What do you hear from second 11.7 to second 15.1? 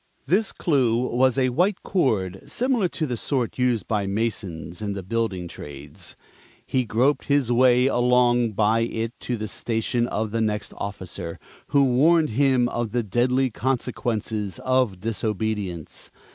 warned him of the deadly consequences of